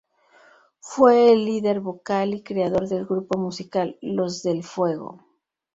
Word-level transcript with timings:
Fue 0.79 1.31
el 1.31 1.45
líder 1.45 1.79
vocal 1.79 2.33
y 2.33 2.41
creador 2.41 2.87
del 2.87 3.05
grupo 3.05 3.37
musical 3.37 3.99
"Los 4.01 4.41
del 4.41 4.63
Fuego". 4.63 5.23